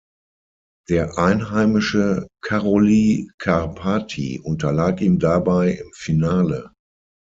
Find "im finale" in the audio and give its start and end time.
5.73-6.73